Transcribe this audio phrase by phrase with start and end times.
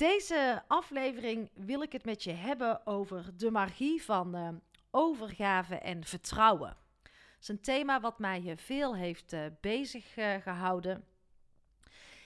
[0.00, 4.48] deze aflevering wil ik het met je hebben over de magie van uh,
[4.90, 6.76] overgave en vertrouwen.
[7.02, 11.04] Dat is een thema wat mij veel heeft uh, bezig uh, gehouden.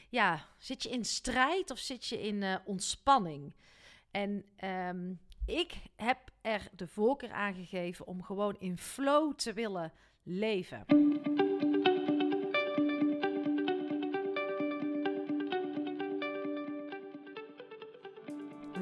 [0.08, 3.54] Ja, zit je in strijd of zit je in ontspanning?
[4.10, 9.92] En um, ik heb er de voorkeur aan gegeven om gewoon in flow te willen
[10.22, 10.84] leven.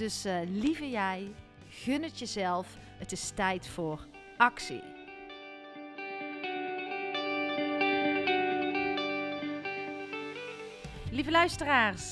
[0.00, 1.32] Dus uh, lieve jij,
[1.68, 2.76] gun het jezelf.
[2.98, 4.06] Het is tijd voor
[4.36, 4.82] actie.
[11.10, 12.04] Lieve luisteraars,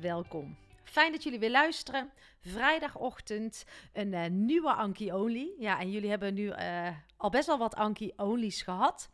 [0.00, 0.56] welkom.
[0.84, 2.10] Fijn dat jullie weer luisteren.
[2.40, 5.50] Vrijdagochtend een uh, nieuwe Anki Only.
[5.58, 9.10] Ja, en jullie hebben nu uh, al best wel wat Anki Only's gehad.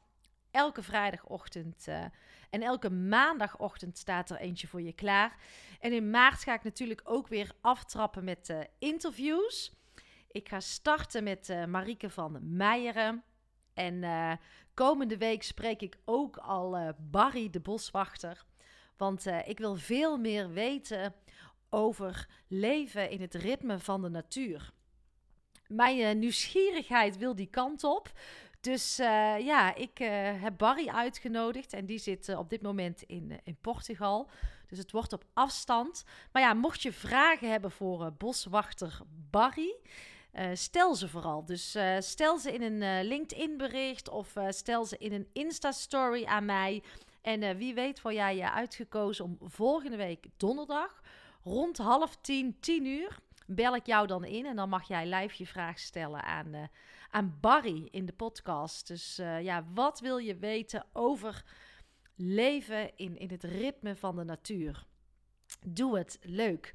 [0.55, 2.05] Elke vrijdagochtend uh,
[2.51, 5.37] en elke maandagochtend staat er eentje voor je klaar.
[5.81, 9.73] En in maart ga ik natuurlijk ook weer aftrappen met interviews.
[10.31, 13.25] Ik ga starten met Marieke van Meijeren.
[13.75, 14.05] En
[14.75, 18.45] komende week spreek ik ook al Barry de Boswachter.
[18.97, 21.15] Want ik wil veel meer weten
[21.71, 24.73] over leven in het ritme van de natuur.
[25.69, 28.13] Mijn uh, nieuwsgierigheid wil die kant op.
[28.65, 30.09] Dus uh, ja, ik uh,
[30.43, 34.31] heb Barry uitgenodigd en die zit op dit moment in, in Portugal.
[34.67, 36.05] Dus het wordt op afstand.
[36.33, 38.99] Maar ja, mocht je vragen hebben voor boswachter
[39.31, 39.77] Barry,
[40.53, 41.45] stel ze vooral.
[41.45, 46.83] Dus stel ze in een LinkedIn-bericht of stel ze in een Insta-story aan mij.
[47.23, 51.03] En wie weet word jij uitgekozen om volgende week donderdag
[51.45, 55.35] Rond half tien, tien uur bel ik jou dan in en dan mag jij live
[55.39, 56.63] je vraag stellen aan, uh,
[57.11, 58.87] aan Barry in de podcast.
[58.87, 61.45] Dus uh, ja, wat wil je weten over
[62.17, 64.87] leven in, in het ritme van de natuur?
[65.67, 66.75] Doe het leuk.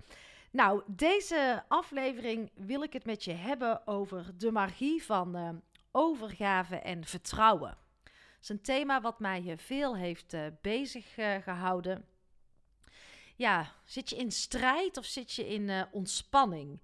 [0.51, 5.49] Nou, deze aflevering wil ik het met je hebben over de magie van uh,
[5.91, 7.77] overgave en vertrouwen.
[8.03, 11.13] Dat is een thema wat mij veel heeft bezig
[11.43, 12.05] gehouden
[13.39, 16.79] ja, zit je in strijd of zit je in uh, ontspanning?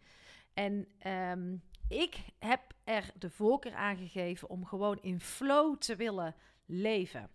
[0.54, 6.36] En um, ik heb er de voorkeur aan gegeven om gewoon in flow te willen
[6.66, 7.30] leven.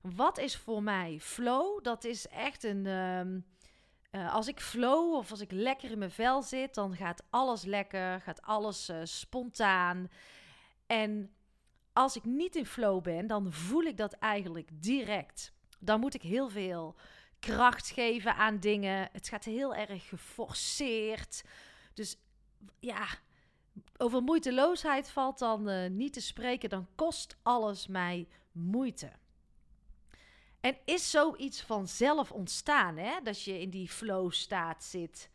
[0.00, 1.84] Wat is voor mij flow?
[1.84, 2.86] Dat is echt een.
[2.86, 3.46] Um,
[4.10, 7.64] uh, als ik flow of als ik lekker in mijn vel zit, dan gaat alles
[7.64, 10.10] lekker, gaat alles uh, spontaan.
[10.86, 11.34] En
[11.92, 15.52] als ik niet in flow ben, dan voel ik dat eigenlijk direct.
[15.78, 16.96] Dan moet ik heel veel
[17.44, 19.08] kracht geven aan dingen.
[19.12, 21.44] Het gaat heel erg geforceerd.
[21.94, 22.16] Dus
[22.80, 23.06] ja,
[23.96, 26.68] over moeiteloosheid valt dan uh, niet te spreken.
[26.68, 29.12] Dan kost alles mij moeite.
[30.60, 33.20] En is zoiets vanzelf ontstaan, hè?
[33.22, 35.30] Dat je in die flow staat zit?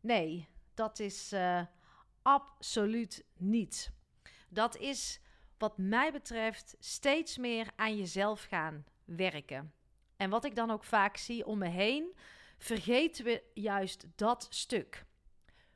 [0.00, 1.62] Nee, dat is uh,
[2.22, 3.92] absoluut niet.
[4.48, 5.20] Dat is
[5.58, 9.72] wat mij betreft steeds meer aan jezelf gaan werken.
[10.24, 12.14] En wat ik dan ook vaak zie om me heen,
[12.58, 15.04] vergeten we juist dat stuk.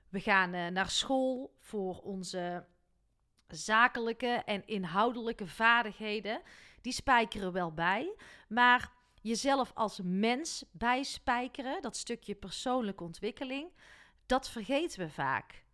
[0.09, 2.67] We gaan uh, naar school voor onze
[3.49, 6.43] zakelijke en inhoudelijke vaardigheden.
[6.81, 8.17] Die spijkeren wel bij.
[8.49, 8.93] Maar
[9.23, 13.73] jezelf als mens bijspijkeren, dat stukje persoonlijke ontwikkeling,
[14.27, 15.65] dat vergeten we vaak.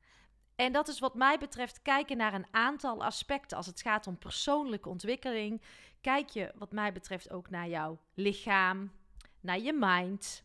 [0.54, 3.56] En dat is wat mij betreft kijken naar een aantal aspecten.
[3.56, 5.62] Als het gaat om persoonlijke ontwikkeling,
[6.04, 8.92] kijk je wat mij betreft ook naar jouw lichaam,
[9.40, 10.44] naar je mind,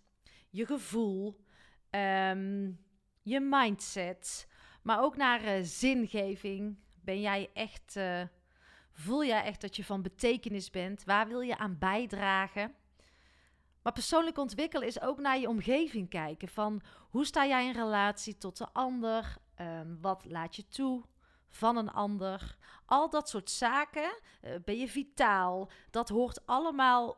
[0.49, 1.39] je gevoel,
[1.89, 2.71] ehm,
[3.21, 4.47] je mindset,
[4.83, 6.79] maar ook naar uh, zingeving.
[7.01, 8.21] Ben jij echt, uh,
[8.91, 11.03] voel jij echt dat je van betekenis bent?
[11.03, 12.75] Waar wil je aan bijdragen?
[13.81, 16.47] Maar persoonlijk ontwikkelen is ook naar je omgeving kijken.
[16.47, 19.37] Van hoe sta jij in relatie tot de ander?
[19.61, 21.03] Um, wat laat je toe
[21.49, 22.57] van een ander?
[22.85, 24.19] Al dat soort zaken.
[24.41, 25.69] Uh, ben je vitaal?
[25.89, 27.17] Dat hoort allemaal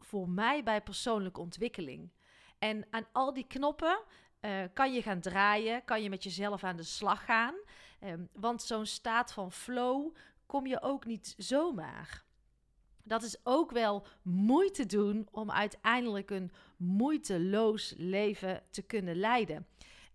[0.00, 2.10] voor mij bij persoonlijke ontwikkeling.
[2.58, 4.02] En aan al die knoppen
[4.40, 7.54] uh, kan je gaan draaien, kan je met jezelf aan de slag gaan.
[8.04, 10.14] Um, want zo'n staat van flow
[10.46, 12.24] kom je ook niet zomaar.
[13.02, 19.66] Dat is ook wel moeite doen om uiteindelijk een moeiteloos leven te kunnen leiden.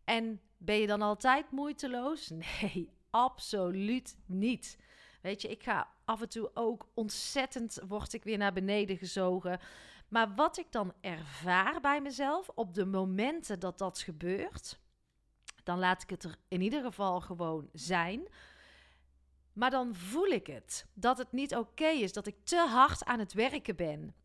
[0.03, 2.29] En ben je dan altijd moeiteloos?
[2.61, 4.77] Nee, absoluut niet.
[5.21, 9.59] Weet je, ik ga af en toe ook ontzettend, word ik weer naar beneden gezogen.
[10.07, 14.79] Maar wat ik dan ervaar bij mezelf op de momenten dat dat gebeurt,
[15.63, 18.27] dan laat ik het er in ieder geval gewoon zijn.
[19.53, 23.19] Maar dan voel ik het dat het niet oké is, dat ik te hard aan
[23.19, 24.15] het werken ben.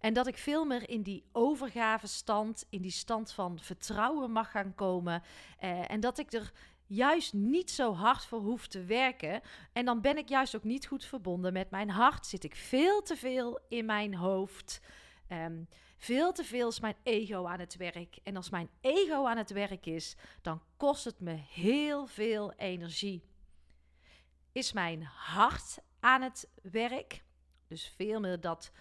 [0.00, 4.74] En dat ik veel meer in die overgavestand, in die stand van vertrouwen mag gaan
[4.74, 5.22] komen.
[5.58, 6.52] Eh, en dat ik er
[6.86, 9.40] juist niet zo hard voor hoef te werken.
[9.72, 12.26] En dan ben ik juist ook niet goed verbonden met mijn hart.
[12.26, 14.80] Zit ik veel te veel in mijn hoofd.
[15.32, 18.18] Um, veel te veel is mijn ego aan het werk.
[18.22, 23.22] En als mijn ego aan het werk is, dan kost het me heel veel energie.
[24.52, 27.24] Is mijn hart aan het werk?
[27.68, 28.72] Dus veel meer dat,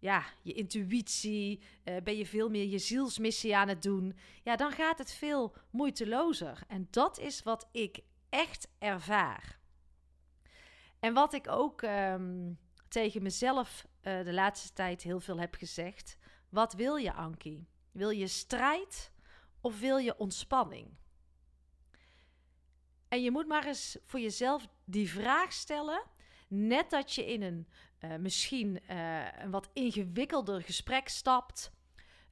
[0.00, 4.16] ja, je intuïtie, uh, ben je veel meer je zielsmissie aan het doen.
[4.42, 6.62] Ja, dan gaat het veel moeitelozer.
[6.68, 9.58] En dat is wat ik echt ervaar.
[11.00, 12.58] En wat ik ook um,
[12.88, 16.16] tegen mezelf uh, de laatste tijd heel veel heb gezegd.
[16.48, 17.68] Wat wil je, Ankie?
[17.92, 19.12] Wil je strijd
[19.60, 20.98] of wil je ontspanning?
[23.08, 26.02] En je moet maar eens voor jezelf die vraag stellen.
[26.48, 27.68] Net dat je in een
[28.00, 31.70] uh, misschien uh, een wat ingewikkelder gesprek stapt.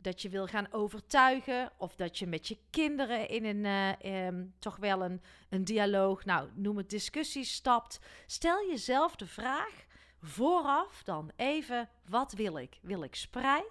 [0.01, 1.73] Dat je wil gaan overtuigen.
[1.77, 3.65] Of dat je met je kinderen in een
[4.05, 8.01] uh, um, toch wel een, een dialoog, nou noem het discussie, stapt.
[8.27, 9.87] Stel jezelf de vraag:
[10.21, 12.79] vooraf dan even, wat wil ik?
[12.83, 13.27] Wil ik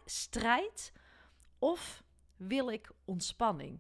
[0.06, 0.94] strijd
[1.60, 2.04] of
[2.38, 3.80] wil ik ontspanning?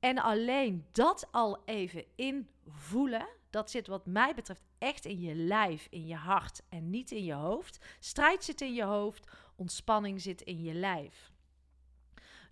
[0.00, 5.86] En alleen dat al even invoelen, dat zit wat mij betreft echt in je lijf,
[5.90, 7.78] in je hart en niet in je hoofd.
[7.98, 11.32] Strijd zit in je hoofd, ontspanning zit in je lijf.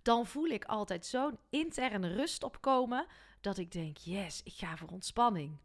[0.01, 3.05] Dan voel ik altijd zo'n interne rust opkomen
[3.41, 5.57] dat ik denk: yes, ik ga voor ontspanning.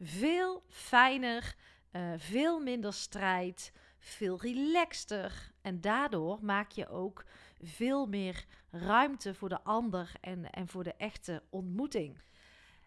[0.00, 1.56] Veel fijner
[1.96, 5.52] uh, veel minder strijd, veel relaxter.
[5.60, 7.24] En daardoor maak je ook
[7.62, 12.18] veel meer ruimte voor de ander en, en voor de echte ontmoeting.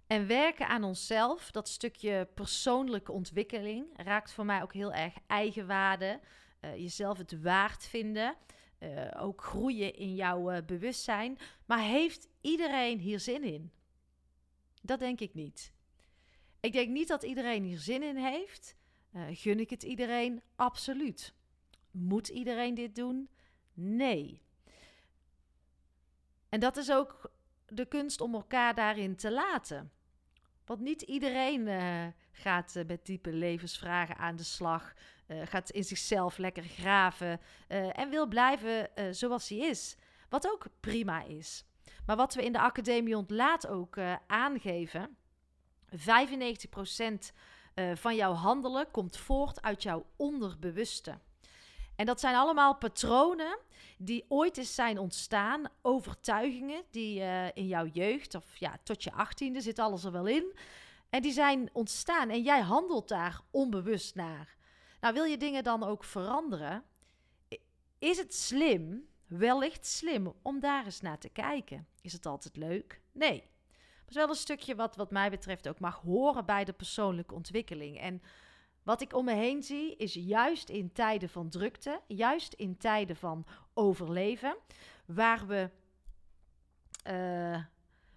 [0.09, 6.19] En werken aan onszelf, dat stukje persoonlijke ontwikkeling, raakt voor mij ook heel erg eigenwaarde.
[6.61, 8.35] Uh, jezelf het waard vinden.
[8.79, 11.37] Uh, ook groeien in jouw uh, bewustzijn.
[11.65, 13.71] Maar heeft iedereen hier zin in?
[14.81, 15.73] Dat denk ik niet.
[16.59, 18.75] Ik denk niet dat iedereen hier zin in heeft.
[19.31, 20.41] Gun ik het iedereen?
[20.55, 21.33] Absoluut.
[21.91, 23.29] Moet iedereen dit doen?
[23.73, 24.41] Nee.
[26.49, 27.31] En dat is ook
[27.65, 29.91] de kunst om elkaar daarin te laten.
[30.69, 34.93] Want niet iedereen uh, gaat uh, met diepe levensvragen aan de slag,
[35.43, 39.95] gaat in zichzelf lekker graven en wil blijven zoals hij is.
[40.29, 41.65] Wat ook prima is.
[42.05, 43.97] Maar wat we in de Academie Ontlaat ook
[44.27, 45.17] aangeven,
[45.95, 45.97] 95%
[47.79, 51.19] uh, van jouw handelen komt voort uit jouw onderbewuste.
[51.99, 53.57] En dat zijn allemaal patronen
[53.97, 59.11] die ooit eens zijn ontstaan, overtuigingen die uh, in jouw jeugd, of ja, tot je
[59.11, 60.57] achttiende zit alles er wel in.
[61.09, 64.55] En die zijn ontstaan en jij handelt daar onbewust naar.
[65.01, 66.83] Nou, wil je dingen dan ook veranderen?
[67.99, 71.87] Is het slim, wellicht slim, om daar eens naar te kijken?
[72.01, 73.01] Is het altijd leuk?
[73.11, 73.43] Nee
[74.09, 77.99] is wel een stukje wat, wat mij betreft ook mag horen bij de persoonlijke ontwikkeling.
[77.99, 78.21] En
[78.89, 83.15] wat ik om me heen zie, is juist in tijden van drukte, juist in tijden
[83.15, 84.57] van overleven,
[85.05, 85.69] waar we
[87.09, 87.63] uh,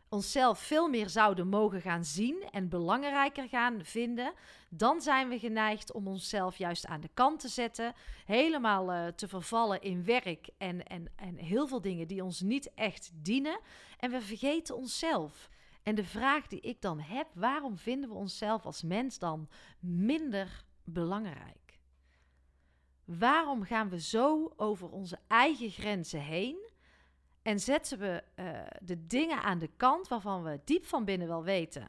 [0.08, 4.32] onszelf veel meer zouden mogen gaan zien en belangrijker gaan vinden,
[4.68, 9.28] dan zijn we geneigd om onszelf juist aan de kant te zetten, helemaal uh, te
[9.28, 13.60] vervallen in werk en, en, en heel veel dingen die ons niet echt dienen.
[13.98, 15.50] En we vergeten onszelf.
[15.82, 19.48] En de vraag die ik dan heb, waarom vinden we onszelf als mens dan
[19.80, 21.78] minder belangrijk?
[23.04, 26.70] Waarom gaan we zo over onze eigen grenzen heen
[27.42, 31.42] en zetten we uh, de dingen aan de kant waarvan we diep van binnen wel
[31.42, 31.88] weten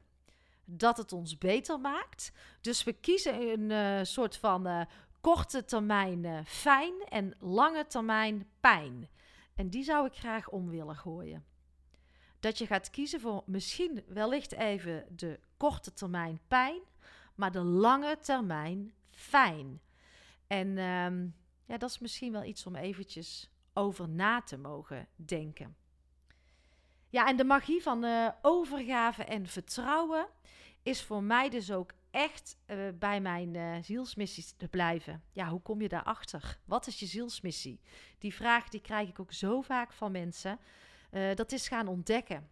[0.65, 2.31] dat het ons beter maakt?
[2.61, 4.81] Dus we kiezen een uh, soort van uh,
[5.21, 9.09] korte termijn fijn en lange termijn pijn.
[9.55, 11.45] En die zou ik graag om willen gooien
[12.43, 16.81] dat je gaat kiezen voor misschien wellicht even de korte termijn pijn,
[17.35, 19.81] maar de lange termijn fijn.
[20.47, 21.27] En ehm,
[21.65, 25.75] ja, dat is misschien wel iets om eventjes over na te mogen denken.
[27.09, 30.27] Ja, en de magie van uh, overgave en vertrouwen
[30.81, 35.23] is voor mij dus ook echt uh, bij mijn uh, zielsmissie te blijven.
[35.31, 36.59] Ja, hoe kom je daarachter?
[36.65, 37.79] Wat is je zielsmissie?
[38.17, 40.59] Die vraag die krijg ik ook zo vaak van mensen.
[41.13, 42.49] Uh, dat is gaan ontdekken.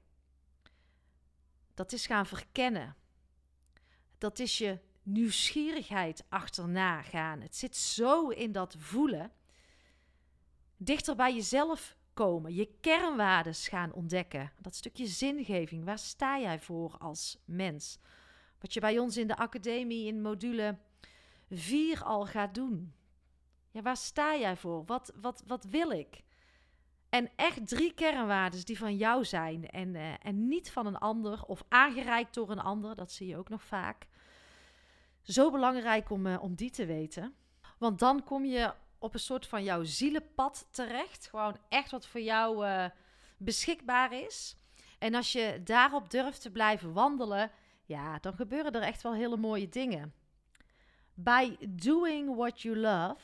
[1.74, 2.96] Dat is gaan verkennen.
[4.18, 7.42] Dat is je nieuwsgierigheid achterna gaan.
[7.42, 9.32] Het zit zo in dat voelen.
[10.78, 14.52] Dichter bij jezelf komen, je kernwaardes gaan ontdekken.
[14.60, 18.00] Dat stukje zingeving, waar sta jij voor als mens?
[18.60, 20.78] Wat je bij ons in de academie in module
[21.50, 22.94] 4 al gaat doen.
[23.72, 24.86] Ja, waar sta jij voor?
[24.86, 26.24] Wat, wat, wat wil ik?
[27.12, 31.44] En echt drie kernwaarden die van jou zijn en, uh, en niet van een ander
[31.46, 32.96] of aangereikt door een ander.
[32.96, 34.08] Dat zie je ook nog vaak.
[35.22, 37.36] Zo belangrijk om, uh, om die te weten.
[37.78, 41.28] Want dan kom je op een soort van jouw zielenpad terecht.
[41.28, 42.86] Gewoon echt wat voor jou uh,
[43.38, 44.56] beschikbaar is.
[45.00, 47.52] En als je daarop durft te blijven wandelen,
[47.86, 50.14] ja, dan gebeuren er echt wel hele mooie dingen.
[51.14, 53.22] By doing what you love,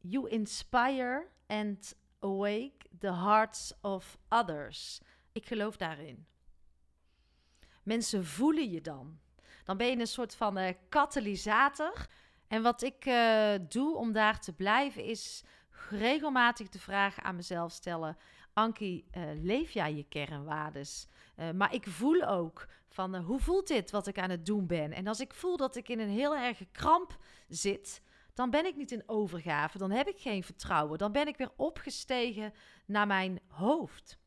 [0.00, 5.00] you inspire and awake the hearts of others.
[5.32, 6.26] Ik geloof daarin.
[7.82, 9.18] Mensen voelen je dan.
[9.64, 12.06] Dan ben je een soort van uh, katalysator.
[12.48, 15.44] En wat ik uh, doe om daar te blijven is
[15.88, 18.16] regelmatig de vraag aan mezelf stellen:
[18.52, 21.06] Ankie, uh, leef jij je kernwaardes?
[21.54, 24.92] maar ik voel ook van hoe voelt dit wat ik aan het doen ben?
[24.92, 28.02] En als ik voel dat ik in een heel erge kramp zit,
[28.40, 31.52] dan ben ik niet in overgave, dan heb ik geen vertrouwen, dan ben ik weer
[31.56, 32.54] opgestegen
[32.86, 34.18] naar mijn hoofd.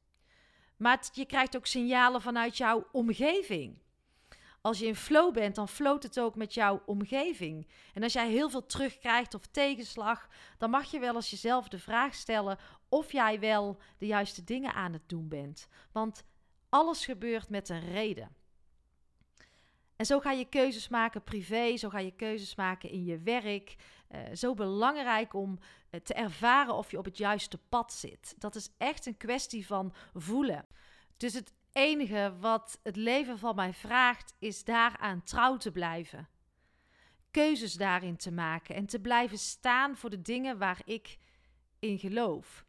[0.78, 3.82] Maar je krijgt ook signalen vanuit jouw omgeving.
[4.62, 7.68] Als je in flow bent, dan floot het ook met jouw omgeving.
[7.94, 10.28] En als jij heel veel terugkrijgt of tegenslag,
[10.58, 12.58] dan mag je wel eens jezelf de vraag stellen
[12.90, 15.68] of jij wel de juiste dingen aan het doen bent.
[15.92, 16.24] Want
[16.70, 18.36] alles gebeurt met een reden.
[19.96, 23.76] En zo ga je keuzes maken privé, zo ga je keuzes maken in je werk.
[24.14, 25.60] Uh, zo belangrijk om
[25.92, 28.36] uh, te ervaren of je op het juiste pad zit.
[28.38, 30.66] Dat is echt een kwestie van voelen.
[31.18, 36.30] Dus het enige wat het leven van mij vraagt, is daaraan trouw te blijven.
[37.32, 41.18] Keuzes daarin te maken en te blijven staan voor de dingen waar ik
[41.80, 42.66] in geloof.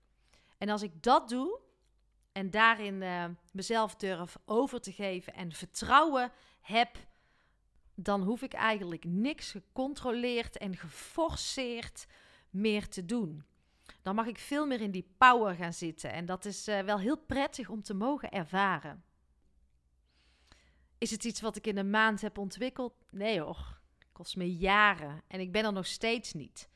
[0.58, 1.60] En als ik dat doe
[2.32, 6.96] en daarin uh, mezelf durf over te geven en vertrouwen heb
[7.94, 12.06] dan hoef ik eigenlijk niks gecontroleerd en geforceerd
[12.50, 13.44] meer te doen.
[14.02, 16.98] Dan mag ik veel meer in die power gaan zitten en dat is uh, wel
[16.98, 19.04] heel prettig om te mogen ervaren.
[20.98, 22.94] Is het iets wat ik in een maand heb ontwikkeld?
[23.10, 26.68] Nee hoor, het kost me jaren en ik ben er nog steeds niet.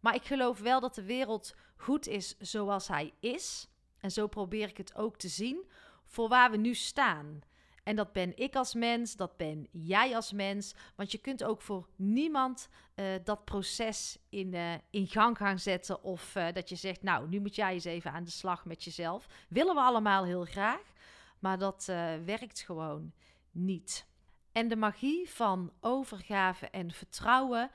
[0.00, 3.68] Maar ik geloof wel dat de wereld goed is zoals hij is.
[3.98, 5.70] En zo probeer ik het ook te zien
[6.04, 7.40] voor waar we nu staan.
[7.82, 10.74] En dat ben ik als mens, dat ben jij als mens.
[10.96, 16.02] Want je kunt ook voor niemand uh, dat proces in, uh, in gang gaan zetten.
[16.02, 18.84] Of uh, dat je zegt, nou, nu moet jij eens even aan de slag met
[18.84, 19.26] jezelf.
[19.48, 20.92] Willen we allemaal heel graag,
[21.38, 21.84] maar dat
[22.24, 23.12] werkt gewoon
[23.50, 24.06] niet.
[24.52, 27.70] En de magie van overgave en vertrouwen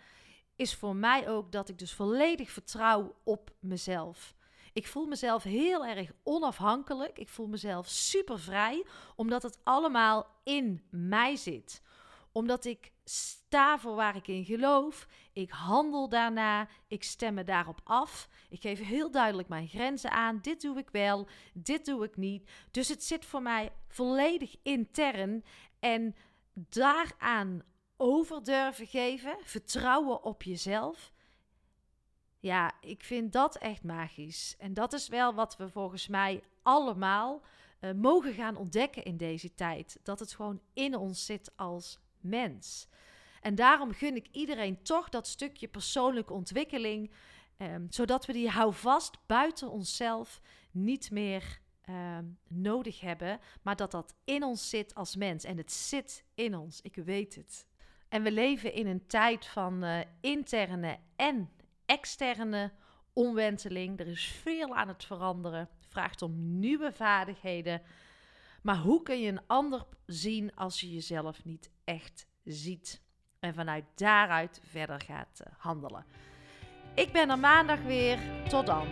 [0.55, 4.35] is voor mij ook dat ik dus volledig vertrouw op mezelf.
[4.75, 7.19] Ik voel mezelf heel erg onafhankelijk.
[7.19, 11.81] Ik voel mezelf super vrij, omdat het allemaal in mij zit.
[12.31, 15.07] Omdat ik sta voor waar ik in geloof.
[15.33, 16.67] Ik handel daarna.
[16.87, 18.27] Ik stem me daarop af.
[18.49, 20.39] Ik geef heel duidelijk mijn grenzen aan.
[20.41, 22.49] Dit doe ik wel, dit doe ik niet.
[22.71, 25.43] Dus het zit voor mij volledig intern.
[25.79, 26.15] En
[26.53, 27.63] daaraan
[27.97, 31.11] over durven geven, vertrouwen op jezelf,
[32.45, 34.55] ja, ik vind dat echt magisch.
[34.57, 37.41] En dat is wel wat we volgens mij allemaal
[37.81, 39.99] uh, mogen gaan ontdekken in deze tijd.
[40.03, 42.87] Dat het gewoon in ons zit als mens.
[43.41, 47.11] En daarom gun ik iedereen toch dat stukje persoonlijke ontwikkeling.
[47.57, 54.15] Um, zodat we die houvast buiten onszelf niet meer ehm, nodig hebben, maar dat dat
[54.23, 55.43] in ons zit als mens.
[55.43, 57.67] En het zit in ons, ik weet het.
[58.09, 61.49] En we leven in een tijd van uh, interne en
[61.85, 62.71] externe
[63.13, 63.99] omwenteling.
[63.99, 65.69] Er is veel aan het veranderen.
[65.87, 67.81] Vraagt om nieuwe vaardigheden.
[68.61, 73.01] Maar hoe kun je een ander zien als je jezelf niet echt ziet?
[73.39, 76.05] En vanuit daaruit verder gaat uh, handelen.
[76.95, 78.19] Ik ben er maandag weer.
[78.49, 78.87] Tot dan.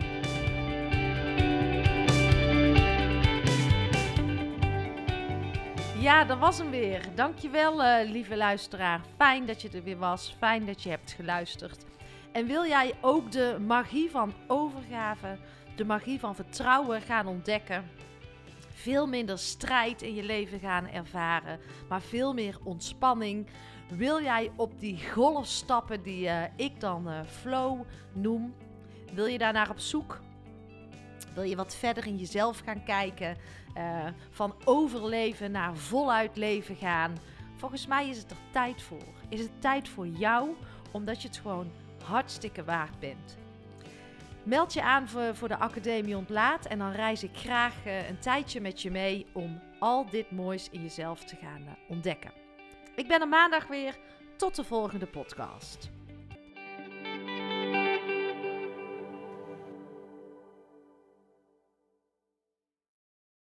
[6.00, 7.16] Ja, dat was hem weer.
[7.16, 9.02] Dankjewel, uh, lieve luisteraar.
[9.18, 10.36] Fijn dat je er weer was.
[10.38, 11.86] Fijn dat je hebt geluisterd.
[12.34, 15.38] En wil jij ook de magie van overgave,
[15.76, 17.90] de magie van vertrouwen gaan ontdekken?
[18.70, 21.60] Veel minder strijd in je leven gaan ervaren,
[21.90, 23.48] maar veel meer ontspanning.
[23.90, 27.82] Wil jij op die golf stappen die uh, ik dan uh, flow
[28.14, 28.54] noem?
[29.14, 30.20] Wil je daarnaar op zoek?
[31.34, 33.38] Wil je wat verder in jezelf gaan kijken?
[33.78, 37.18] Uh, van overleven naar voluit leven gaan?
[37.56, 39.14] Volgens mij is het er tijd voor.
[39.30, 40.50] Is het tijd voor jou,
[40.92, 41.72] omdat je het gewoon
[42.04, 43.38] hartstikke waard bent.
[44.44, 48.62] Meld je aan voor, de Academie Ontlaat en dan reis ik graag uh, een tijdje
[48.62, 52.32] met je mee om al dit moois in jezelf te gaan uh, ontdekken.
[52.96, 53.98] Ik ben er maandag weer.
[54.38, 55.92] Tot de volgende podcast.